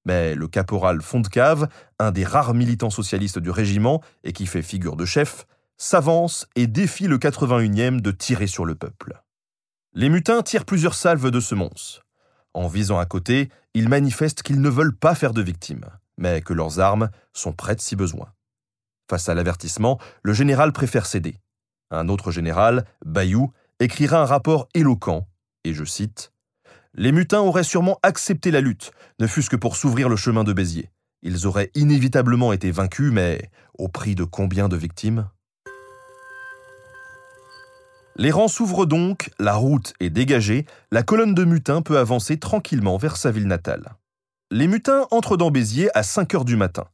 Mais 0.06 0.34
le 0.34 0.48
caporal 0.48 1.02
Fontcave, 1.02 1.68
un 2.00 2.12
des 2.12 2.24
rares 2.24 2.54
militants 2.54 2.90
socialistes 2.90 3.40
du 3.40 3.52
régiment 3.52 4.02
et 4.24 4.34
qui 4.34 4.48
fait 4.48 4.62
figure 4.62 4.96
de 4.96 5.06
chef, 5.06 5.46
s'avance 5.78 6.48
et 6.56 6.66
défie 6.66 7.08
le 7.08 7.18
81e 7.18 8.00
de 8.00 8.12
tirer 8.12 8.48
sur 8.48 8.66
le 8.66 8.76
peuple. 8.76 9.22
Les 10.00 10.10
mutins 10.10 10.44
tirent 10.44 10.66
plusieurs 10.66 10.94
salves 10.94 11.32
de 11.32 11.40
semonces. 11.40 12.04
En 12.54 12.68
visant 12.68 13.00
à 13.00 13.08
côté, 13.08 13.50
ils 13.74 13.90
manifestent 13.90 14.44
qu'ils 14.44 14.62
ne 14.62 14.70
veulent 14.70 14.96
pas 14.96 15.16
faire 15.16 15.34
de 15.34 15.42
victimes, 15.42 15.88
mais 16.20 16.42
que 16.42 16.54
leurs 16.54 16.80
armes 16.80 17.10
sont 17.34 17.52
prêtes 17.52 17.82
si 17.82 17.96
besoin. 17.96 18.32
Face 19.10 19.28
à 19.28 19.34
l'avertissement, 19.34 20.00
le 20.22 20.34
général 20.34 20.72
préfère 20.72 21.08
céder. 21.08 21.40
Un 21.90 22.10
autre 22.10 22.30
général, 22.30 22.86
Bayou, 23.04 23.52
écrira 23.80 24.22
un 24.22 24.26
rapport 24.26 24.70
éloquent, 24.76 25.28
et 25.64 25.74
je 25.74 25.84
cite 25.84 26.32
Les 26.94 27.12
mutins 27.12 27.42
auraient 27.42 27.64
sûrement 27.64 27.98
accepté 28.04 28.52
la 28.52 28.62
lutte, 28.62 28.92
ne 29.20 29.26
fût-ce 29.26 29.50
que 29.50 29.56
pour 29.56 29.76
s'ouvrir 29.76 30.10
le 30.10 30.16
chemin 30.16 30.44
de 30.44 30.54
Béziers. 30.54 30.92
Ils 31.24 31.48
auraient 31.48 31.72
inévitablement 31.74 32.54
été 32.54 32.70
vaincus, 32.70 33.12
mais 33.12 33.50
au 33.80 33.88
prix 33.88 34.14
de 34.14 34.26
combien 34.26 34.70
de 34.70 34.78
victimes? 34.78 35.28
Les 38.20 38.32
rangs 38.32 38.48
s'ouvrent 38.48 38.88
donc, 38.88 39.30
la 39.38 39.54
route 39.54 39.94
est 40.00 40.10
dégagée, 40.10 40.66
la 40.92 41.04
colonne 41.04 41.36
de 41.36 41.46
mutins 41.46 41.84
peut 41.84 42.00
avancer 42.00 42.38
tranquillement 42.38 42.98
vers 42.98 43.16
sa 43.16 43.30
ville 43.30 43.46
natale. 43.46 43.94
Les 44.50 44.68
mutins 44.68 45.06
entrent 45.12 45.38
dans 45.38 45.52
Béziers 45.52 45.96
à 45.96 46.02
5 46.02 46.34
heures 46.34 46.46
du 46.46 46.56
matin. 46.56 46.86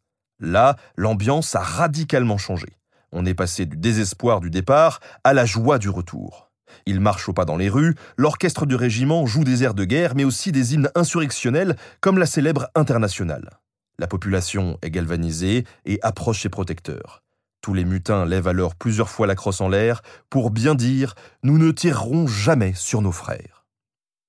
Là, 0.42 0.76
l'ambiance 0.98 1.56
a 1.56 1.62
radicalement 1.62 2.38
changé. 2.38 2.68
On 3.14 3.26
est 3.26 3.36
passé 3.36 3.66
du 3.66 3.78
désespoir 3.78 4.42
du 4.42 4.50
départ 4.50 5.00
à 5.24 5.34
la 5.34 5.46
joie 5.46 5.80
du 5.80 5.88
retour. 5.88 6.52
Ils 6.86 7.00
marchent 7.00 7.30
au 7.30 7.34
pas 7.34 7.46
dans 7.46 7.56
les 7.56 7.70
rues, 7.70 7.96
l'orchestre 8.18 8.66
du 8.66 8.76
régiment 8.76 9.26
joue 9.26 9.46
des 9.46 9.64
airs 9.64 9.76
de 9.76 9.86
guerre, 9.86 10.16
mais 10.16 10.26
aussi 10.26 10.52
des 10.52 10.74
hymnes 10.74 10.90
insurrectionnels 10.94 11.78
comme 12.02 12.18
la 12.18 12.26
célèbre 12.26 12.68
Internationale. 12.76 13.62
La 13.98 14.08
population 14.08 14.78
est 14.82 14.92
galvanisée 14.92 15.64
et 15.86 16.00
approche 16.02 16.42
ses 16.42 16.50
protecteurs. 16.50 17.23
Tous 17.64 17.74
les 17.74 17.86
mutins 17.86 18.26
lèvent 18.26 18.50
alors 18.50 18.76
plusieurs 18.76 19.10
fois 19.10 19.26
la 19.26 19.36
crosse 19.36 19.62
en 19.62 19.70
l'air 19.70 20.02
pour 20.30 20.52
bien 20.52 20.76
dire 20.76 21.16
Nous 21.44 21.58
ne 21.58 21.72
tirerons 21.72 22.28
jamais 22.28 22.74
sur 22.76 23.02
nos 23.02 23.14
frères. 23.14 23.64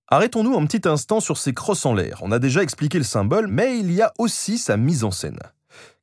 Arrêtons-nous 0.06 0.56
un 0.56 0.64
petit 0.66 0.88
instant 0.88 1.18
sur 1.18 1.36
ces 1.36 1.52
crosses 1.52 1.84
en 1.84 1.94
l'air. 1.94 2.20
On 2.22 2.30
a 2.30 2.38
déjà 2.38 2.62
expliqué 2.62 2.96
le 2.96 3.02
symbole, 3.02 3.48
mais 3.48 3.76
il 3.76 3.90
y 3.90 4.02
a 4.02 4.12
aussi 4.20 4.56
sa 4.56 4.76
mise 4.76 5.02
en 5.02 5.10
scène. 5.10 5.40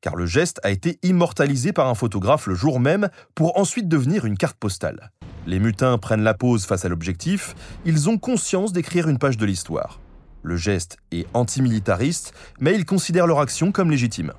Car 0.02 0.14
le 0.14 0.26
geste 0.26 0.60
a 0.62 0.68
été 0.68 0.98
immortalisé 1.02 1.72
par 1.72 1.88
un 1.88 1.94
photographe 1.94 2.46
le 2.48 2.54
jour 2.54 2.78
même 2.78 3.08
pour 3.34 3.58
ensuite 3.58 3.88
devenir 3.88 4.26
une 4.26 4.36
carte 4.36 4.58
postale. 4.58 5.10
Les 5.46 5.58
mutins 5.58 5.96
prennent 5.96 6.24
la 6.24 6.34
pause 6.34 6.66
face 6.66 6.84
à 6.84 6.90
l'objectif, 6.90 7.54
ils 7.86 8.10
ont 8.10 8.18
conscience 8.18 8.74
d'écrire 8.74 9.08
une 9.08 9.18
page 9.18 9.38
de 9.38 9.46
l'histoire. 9.46 10.00
Le 10.42 10.58
geste 10.58 10.98
est 11.12 11.26
antimilitariste, 11.32 12.34
mais 12.60 12.74
ils 12.74 12.84
considèrent 12.84 13.26
leur 13.26 13.40
action 13.40 13.72
comme 13.72 13.90
légitime. 13.90 14.34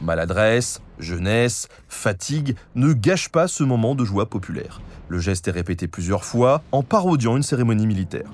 Maladresse, 0.00 0.80
jeunesse, 0.98 1.68
fatigue 1.88 2.56
ne 2.74 2.92
gâchent 2.92 3.28
pas 3.28 3.48
ce 3.48 3.62
moment 3.62 3.94
de 3.94 4.04
joie 4.04 4.30
populaire. 4.30 4.80
Le 5.08 5.18
geste 5.18 5.48
est 5.48 5.52
répété 5.52 5.88
plusieurs 5.88 6.24
fois 6.24 6.62
en 6.72 6.82
parodiant 6.82 7.36
une 7.36 7.42
cérémonie 7.42 7.86
militaire. 7.86 8.30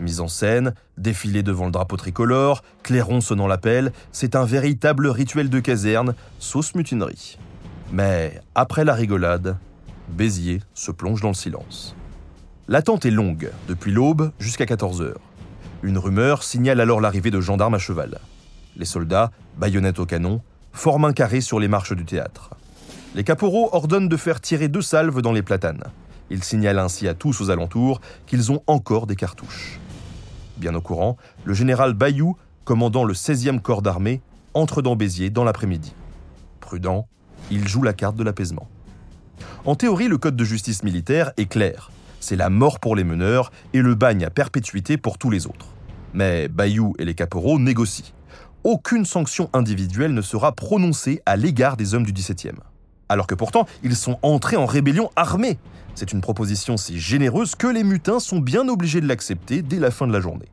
Mise 0.00 0.20
en 0.20 0.28
scène, 0.28 0.74
défilé 0.96 1.42
devant 1.42 1.66
le 1.66 1.72
drapeau 1.72 1.96
tricolore, 1.96 2.62
clairon 2.82 3.20
sonnant 3.20 3.46
l'appel, 3.46 3.92
c'est 4.12 4.34
un 4.34 4.44
véritable 4.44 5.08
rituel 5.08 5.50
de 5.50 5.60
caserne, 5.60 6.14
sauce 6.38 6.74
mutinerie. 6.74 7.38
Mais 7.92 8.40
après 8.54 8.84
la 8.84 8.94
rigolade, 8.94 9.56
Béziers 10.08 10.60
se 10.74 10.90
plonge 10.90 11.20
dans 11.20 11.28
le 11.28 11.34
silence. 11.34 11.94
L'attente 12.68 13.04
est 13.04 13.10
longue, 13.10 13.50
depuis 13.68 13.92
l'aube 13.92 14.30
jusqu'à 14.38 14.64
14 14.64 15.02
heures. 15.02 15.20
Une 15.82 15.98
rumeur 15.98 16.44
signale 16.44 16.80
alors 16.80 17.00
l'arrivée 17.00 17.30
de 17.30 17.40
gendarmes 17.40 17.74
à 17.74 17.78
cheval. 17.78 18.20
Les 18.76 18.84
soldats, 18.84 19.32
baïonnettes 19.58 19.98
au 19.98 20.06
canon, 20.06 20.40
forment 20.72 21.06
un 21.06 21.12
carré 21.12 21.40
sur 21.40 21.60
les 21.60 21.68
marches 21.68 21.92
du 21.92 22.04
théâtre. 22.04 22.50
Les 23.14 23.24
caporaux 23.24 23.68
ordonnent 23.72 24.08
de 24.08 24.16
faire 24.16 24.40
tirer 24.40 24.68
deux 24.68 24.82
salves 24.82 25.20
dans 25.20 25.32
les 25.32 25.42
platanes. 25.42 25.84
Ils 26.30 26.44
signalent 26.44 26.78
ainsi 26.78 27.08
à 27.08 27.14
tous 27.14 27.40
aux 27.40 27.50
alentours 27.50 28.00
qu'ils 28.26 28.52
ont 28.52 28.62
encore 28.66 29.06
des 29.06 29.16
cartouches. 29.16 29.80
Bien 30.58 30.74
au 30.74 30.80
courant, 30.80 31.16
le 31.44 31.54
général 31.54 31.94
Bayou, 31.94 32.36
commandant 32.64 33.04
le 33.04 33.14
16e 33.14 33.60
corps 33.60 33.82
d'armée, 33.82 34.20
entre 34.54 34.82
dans 34.82 34.96
Béziers 34.96 35.30
dans 35.30 35.44
l'après-midi. 35.44 35.94
Prudent, 36.60 37.08
il 37.50 37.66
joue 37.66 37.82
la 37.82 37.92
carte 37.92 38.16
de 38.16 38.24
l'apaisement. 38.24 38.68
En 39.64 39.74
théorie, 39.74 40.08
le 40.08 40.18
code 40.18 40.36
de 40.36 40.44
justice 40.44 40.82
militaire 40.82 41.32
est 41.36 41.46
clair 41.46 41.90
c'est 42.20 42.36
la 42.36 42.50
mort 42.50 42.78
pour 42.78 42.94
les 42.94 43.04
meneurs 43.04 43.50
et 43.72 43.80
le 43.80 43.94
bagne 43.94 44.24
à 44.24 44.30
perpétuité 44.30 44.96
pour 44.98 45.18
tous 45.18 45.30
les 45.30 45.46
autres. 45.46 45.66
Mais 46.12 46.48
Bayou 46.48 46.94
et 46.98 47.04
les 47.04 47.14
caporaux 47.14 47.58
négocient. 47.58 48.14
Aucune 48.64 49.04
sanction 49.04 49.48
individuelle 49.52 50.14
ne 50.14 50.22
sera 50.22 50.52
prononcée 50.52 51.22
à 51.26 51.36
l'égard 51.36 51.76
des 51.76 51.94
hommes 51.94 52.04
du 52.04 52.12
XVIIe. 52.12 52.58
Alors 53.08 53.26
que 53.26 53.34
pourtant, 53.34 53.66
ils 53.82 53.96
sont 53.96 54.18
entrés 54.22 54.56
en 54.56 54.66
rébellion 54.66 55.10
armée. 55.16 55.58
C'est 55.94 56.12
une 56.12 56.20
proposition 56.20 56.76
si 56.76 57.00
généreuse 57.00 57.54
que 57.54 57.66
les 57.66 57.84
mutins 57.84 58.20
sont 58.20 58.38
bien 58.38 58.68
obligés 58.68 59.00
de 59.00 59.08
l'accepter 59.08 59.62
dès 59.62 59.78
la 59.78 59.90
fin 59.90 60.06
de 60.06 60.12
la 60.12 60.20
journée. 60.20 60.48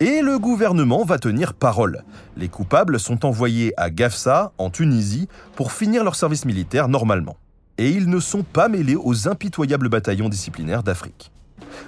Et 0.00 0.22
le 0.22 0.38
gouvernement 0.38 1.04
va 1.04 1.18
tenir 1.18 1.54
parole. 1.54 2.04
Les 2.36 2.48
coupables 2.48 2.98
sont 2.98 3.24
envoyés 3.24 3.72
à 3.76 3.90
Gafsa, 3.90 4.52
en 4.58 4.70
Tunisie, 4.70 5.28
pour 5.56 5.72
finir 5.72 6.04
leur 6.04 6.14
service 6.14 6.44
militaire 6.44 6.88
normalement 6.88 7.36
et 7.78 7.90
ils 7.90 8.08
ne 8.08 8.20
sont 8.20 8.42
pas 8.42 8.68
mêlés 8.68 8.96
aux 8.96 9.28
impitoyables 9.28 9.88
bataillons 9.88 10.28
disciplinaires 10.28 10.82
d'Afrique. 10.82 11.32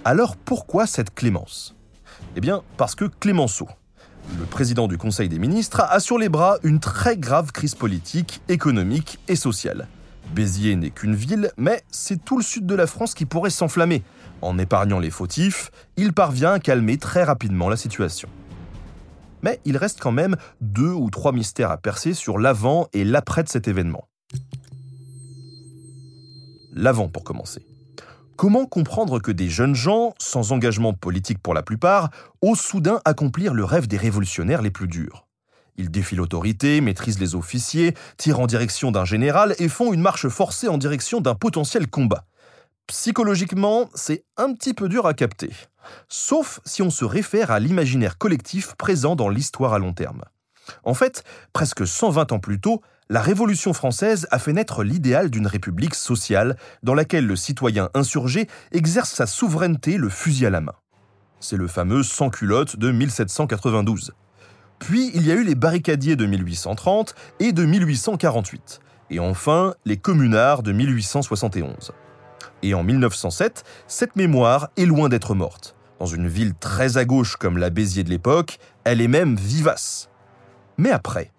Alors 0.04 0.36
pourquoi 0.36 0.86
cette 0.86 1.14
clémence? 1.14 1.74
Eh 2.34 2.40
bien, 2.40 2.62
parce 2.76 2.94
que 2.94 3.04
Clémenceau, 3.04 3.68
le 4.38 4.44
président 4.44 4.88
du 4.88 4.98
Conseil 4.98 5.28
des 5.28 5.38
ministres, 5.38 5.80
a 5.80 6.00
sur 6.00 6.18
les 6.18 6.28
bras 6.28 6.58
une 6.62 6.80
très 6.80 7.16
grave 7.16 7.52
crise 7.52 7.74
politique, 7.74 8.40
économique 8.48 9.18
et 9.28 9.36
sociale. 9.36 9.88
Béziers 10.34 10.76
n'est 10.76 10.90
qu'une 10.90 11.14
ville, 11.14 11.50
mais 11.56 11.82
c'est 11.90 12.24
tout 12.24 12.36
le 12.36 12.42
sud 12.42 12.66
de 12.66 12.74
la 12.74 12.86
France 12.86 13.14
qui 13.14 13.26
pourrait 13.26 13.50
s'enflammer. 13.50 14.02
En 14.42 14.58
épargnant 14.58 14.98
les 14.98 15.10
fautifs, 15.10 15.70
il 15.96 16.12
parvient 16.12 16.52
à 16.52 16.58
calmer 16.58 16.98
très 16.98 17.24
rapidement 17.24 17.68
la 17.68 17.76
situation. 17.76 18.28
Mais 19.42 19.60
il 19.64 19.76
reste 19.76 20.00
quand 20.00 20.12
même 20.12 20.36
deux 20.60 20.92
ou 20.92 21.10
trois 21.10 21.32
mystères 21.32 21.70
à 21.70 21.76
percer 21.76 22.14
sur 22.14 22.38
l'avant 22.38 22.88
et 22.92 23.04
l'après 23.04 23.44
de 23.44 23.48
cet 23.48 23.68
événement 23.68 24.08
l'avant 26.76 27.08
pour 27.08 27.24
commencer. 27.24 27.66
Comment 28.36 28.66
comprendre 28.66 29.18
que 29.18 29.32
des 29.32 29.48
jeunes 29.48 29.74
gens, 29.74 30.12
sans 30.18 30.52
engagement 30.52 30.92
politique 30.92 31.38
pour 31.38 31.54
la 31.54 31.62
plupart, 31.62 32.10
osent 32.42 32.60
soudain 32.60 33.00
accomplir 33.06 33.54
le 33.54 33.64
rêve 33.64 33.86
des 33.86 33.96
révolutionnaires 33.96 34.60
les 34.60 34.70
plus 34.70 34.88
durs? 34.88 35.26
Ils 35.76 35.90
défient 35.90 36.16
l'autorité, 36.16 36.82
maîtrisent 36.82 37.18
les 37.18 37.34
officiers, 37.34 37.94
tirent 38.18 38.40
en 38.40 38.46
direction 38.46 38.92
d'un 38.92 39.06
général 39.06 39.54
et 39.58 39.70
font 39.70 39.94
une 39.94 40.02
marche 40.02 40.28
forcée 40.28 40.68
en 40.68 40.76
direction 40.76 41.22
d'un 41.22 41.34
potentiel 41.34 41.88
combat. 41.88 42.26
Psychologiquement, 42.88 43.88
c'est 43.94 44.24
un 44.36 44.52
petit 44.52 44.74
peu 44.74 44.90
dur 44.90 45.06
à 45.06 45.14
capter. 45.14 45.50
Sauf 46.08 46.60
si 46.66 46.82
on 46.82 46.90
se 46.90 47.06
réfère 47.06 47.50
à 47.50 47.58
l'imaginaire 47.58 48.18
collectif 48.18 48.74
présent 48.74 49.16
dans 49.16 49.30
l'histoire 49.30 49.72
à 49.72 49.78
long 49.78 49.94
terme. 49.94 50.24
En 50.84 50.92
fait, 50.92 51.24
presque 51.54 51.86
120 51.86 52.32
ans 52.32 52.38
plus 52.38 52.60
tôt, 52.60 52.82
la 53.08 53.20
Révolution 53.20 53.72
française 53.72 54.26
a 54.32 54.38
fait 54.40 54.52
naître 54.52 54.82
l'idéal 54.82 55.30
d'une 55.30 55.46
république 55.46 55.94
sociale 55.94 56.56
dans 56.82 56.94
laquelle 56.94 57.26
le 57.26 57.36
citoyen 57.36 57.88
insurgé 57.94 58.48
exerce 58.72 59.10
sa 59.10 59.26
souveraineté 59.26 59.96
le 59.96 60.08
fusil 60.08 60.46
à 60.46 60.50
la 60.50 60.60
main. 60.60 60.74
C'est 61.38 61.56
le 61.56 61.68
fameux 61.68 62.02
sans-culotte 62.02 62.76
de 62.76 62.90
1792. 62.90 64.12
Puis 64.80 65.12
il 65.14 65.24
y 65.24 65.30
a 65.30 65.34
eu 65.34 65.44
les 65.44 65.54
barricadiers 65.54 66.16
de 66.16 66.26
1830 66.26 67.14
et 67.38 67.52
de 67.52 67.64
1848. 67.64 68.80
Et 69.10 69.20
enfin, 69.20 69.74
les 69.84 69.96
communards 69.96 70.64
de 70.64 70.72
1871. 70.72 71.92
Et 72.62 72.74
en 72.74 72.82
1907, 72.82 73.62
cette 73.86 74.16
mémoire 74.16 74.70
est 74.76 74.84
loin 74.84 75.08
d'être 75.08 75.34
morte. 75.36 75.76
Dans 76.00 76.06
une 76.06 76.26
ville 76.26 76.54
très 76.54 76.96
à 76.96 77.04
gauche 77.04 77.36
comme 77.36 77.56
la 77.56 77.70
Béziers 77.70 78.02
de 78.02 78.10
l'époque, 78.10 78.58
elle 78.82 79.00
est 79.00 79.08
même 79.08 79.36
vivace. 79.36 80.10
Mais 80.76 80.90
après, 80.90 81.30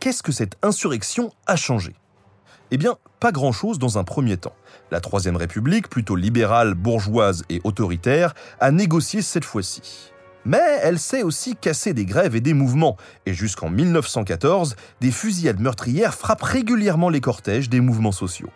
qu'est-ce 0.00 0.22
que 0.22 0.32
cette 0.32 0.56
insurrection 0.62 1.32
a 1.46 1.56
changé? 1.56 1.94
Eh 2.70 2.76
bien, 2.76 2.96
pas 3.20 3.32
grand-chose 3.32 3.78
dans 3.78 3.98
un 3.98 4.04
premier 4.04 4.36
temps. 4.36 4.54
La 4.90 5.00
Troisième 5.00 5.36
République, 5.36 5.88
plutôt 5.88 6.16
libérale, 6.16 6.74
bourgeoise 6.74 7.44
et 7.48 7.60
autoritaire, 7.64 8.34
a 8.60 8.70
négocié 8.70 9.22
cette 9.22 9.44
fois-ci. 9.44 10.12
Mais 10.44 10.78
elle 10.82 10.98
sait 10.98 11.22
aussi 11.22 11.56
casser 11.56 11.94
des 11.94 12.04
grèves 12.04 12.36
et 12.36 12.40
des 12.40 12.54
mouvements, 12.54 12.96
et 13.26 13.34
jusqu'en 13.34 13.70
1914, 13.70 14.76
des 15.00 15.10
fusillades 15.10 15.60
meurtrières 15.60 16.14
frappent 16.14 16.42
régulièrement 16.42 17.08
les 17.08 17.20
cortèges 17.20 17.68
des 17.68 17.80
mouvements 17.80 18.12
sociaux. 18.12 18.50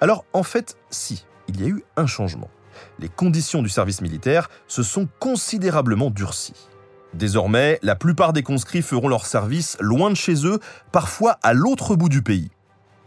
Alors 0.00 0.24
en 0.32 0.42
fait, 0.42 0.76
si, 0.90 1.24
il 1.48 1.60
y 1.60 1.64
a 1.64 1.68
eu 1.68 1.84
un 1.96 2.06
changement. 2.06 2.50
Les 2.98 3.08
conditions 3.08 3.62
du 3.62 3.68
service 3.68 4.00
militaire 4.00 4.48
se 4.66 4.82
sont 4.82 5.08
considérablement 5.18 6.10
durcies. 6.10 6.68
Désormais, 7.14 7.78
la 7.82 7.96
plupart 7.96 8.32
des 8.32 8.42
conscrits 8.42 8.82
feront 8.82 9.08
leur 9.08 9.26
service 9.26 9.76
loin 9.80 10.10
de 10.10 10.14
chez 10.14 10.46
eux, 10.46 10.60
parfois 10.92 11.38
à 11.42 11.52
l'autre 11.52 11.96
bout 11.96 12.08
du 12.08 12.22
pays. 12.22 12.50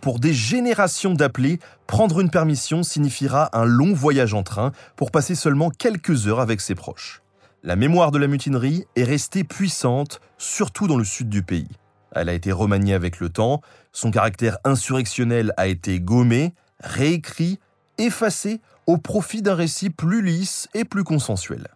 Pour 0.01 0.19
des 0.19 0.33
générations 0.33 1.13
d'appelés, 1.13 1.59
prendre 1.87 2.19
une 2.19 2.29
permission 2.29 2.83
signifiera 2.83 3.49
un 3.57 3.63
long 3.63 3.93
voyage 3.93 4.33
en 4.33 4.43
train 4.43 4.73
pour 4.97 5.11
passer 5.11 5.33
seulement 5.33 5.69
quelques 5.69 6.27
heures 6.27 6.41
avec 6.41 6.59
ses 6.59 6.75
proches. 6.75 7.21
La 7.63 7.77
mémoire 7.77 8.11
de 8.11 8.17
la 8.17 8.27
mutinerie 8.27 8.83
est 8.97 9.05
restée 9.05 9.45
puissante, 9.45 10.19
surtout 10.37 10.87
dans 10.87 10.97
le 10.97 11.05
sud 11.05 11.29
du 11.29 11.43
pays. 11.43 11.69
Elle 12.11 12.27
a 12.27 12.33
été 12.33 12.51
remaniée 12.51 12.93
avec 12.93 13.21
le 13.21 13.29
temps, 13.29 13.61
son 13.93 14.11
caractère 14.11 14.57
insurrectionnel 14.65 15.53
a 15.55 15.67
été 15.67 16.01
gommé, 16.01 16.53
réécrit, 16.81 17.59
effacé 17.97 18.59
au 18.85 18.97
profit 18.97 19.41
d'un 19.41 19.55
récit 19.55 19.89
plus 19.89 20.21
lisse 20.21 20.67
et 20.73 20.83
plus 20.83 21.05
consensuel. 21.05 21.69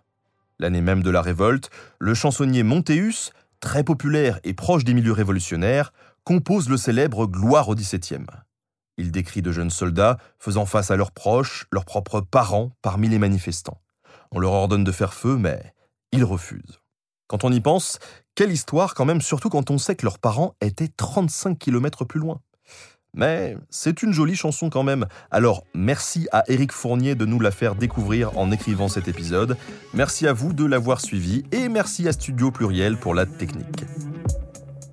L'année 0.60 0.82
même 0.82 1.04
de 1.04 1.10
la 1.10 1.22
révolte, 1.22 1.70
le 2.00 2.14
chansonnier 2.14 2.64
Montéus, 2.64 3.32
très 3.60 3.84
populaire 3.84 4.40
et 4.44 4.54
proche 4.54 4.84
des 4.84 4.94
milieux 4.94 5.12
révolutionnaires, 5.12 5.94
compose 6.24 6.70
le 6.70 6.78
célèbre 6.78 7.28
Gloire 7.28 7.70
au 7.70 7.76
XVIIe. 7.76 8.26
Il 8.98 9.12
décrit 9.12 9.44
de 9.44 9.52
jeunes 9.52 9.70
soldats 9.70 10.18
faisant 10.40 10.66
face 10.66 10.90
à 10.90 10.96
leurs 10.96 11.12
proches, 11.12 11.68
leurs 11.72 11.86
propres 11.86 12.22
parents 12.22 12.72
parmi 12.82 13.08
les 13.08 13.20
manifestants. 13.20 13.82
On 14.32 14.40
leur 14.40 14.54
ordonne 14.54 14.84
de 14.84 14.92
faire 14.92 15.14
feu, 15.14 15.38
mais 15.38 15.74
ils 16.12 16.24
refusent. 16.24 16.82
Quand 17.28 17.44
on 17.44 17.52
y 17.52 17.60
pense, 17.60 18.00
quelle 18.36 18.52
histoire 18.52 18.94
quand 18.94 19.06
même, 19.06 19.22
surtout 19.22 19.50
quand 19.50 19.70
on 19.70 19.78
sait 19.78 19.96
que 19.96 20.06
leurs 20.06 20.20
parents 20.20 20.56
étaient 20.62 20.88
35 20.88 21.60
km 21.60 22.06
plus 22.06 22.20
loin. 22.20 22.42
Mais 23.18 23.58
c'est 23.72 24.04
une 24.04 24.14
jolie 24.14 24.36
chanson 24.36 24.70
quand 24.70 24.84
même. 24.84 25.08
Alors 25.32 25.66
merci 25.74 26.28
à 26.32 26.44
Éric 26.48 26.72
Fournier 26.72 27.16
de 27.16 27.26
nous 27.26 27.40
la 27.40 27.52
faire 27.52 27.76
découvrir 27.76 28.38
en 28.38 28.52
écrivant 28.52 28.88
cet 28.88 29.08
épisode. 29.08 29.58
Merci 29.94 30.28
à 30.28 30.34
vous 30.34 30.54
de 30.54 30.64
l'avoir 30.64 31.02
suivi 31.02 31.44
et 31.52 31.68
merci 31.68 32.08
à 32.08 32.14
Studio 32.14 32.52
Pluriel 32.52 32.96
pour 32.96 33.16
la 33.16 33.26
technique. 33.26 33.86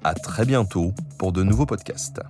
À 0.03 0.15
très 0.15 0.47
bientôt 0.47 0.93
pour 1.19 1.33
de 1.33 1.43
nouveaux 1.43 1.67
podcasts. 1.67 2.21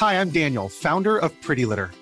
Hi, 0.00 0.14
I'm 0.14 0.30
Daniel, 0.30 0.68
founder 0.68 1.16
of 1.16 1.30
Pretty 1.42 1.64
Litter. 1.64 1.90